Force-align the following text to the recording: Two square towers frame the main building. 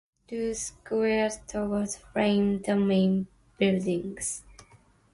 Two 0.27 0.55
square 0.55 1.29
towers 1.47 1.97
frame 1.97 2.59
the 2.63 2.75
main 2.75 3.27
building. 3.59 4.17